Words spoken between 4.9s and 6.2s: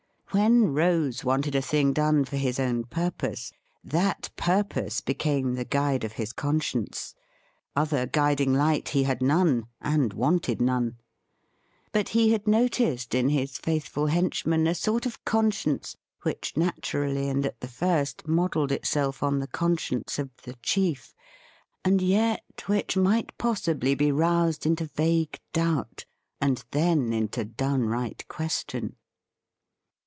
became the guide of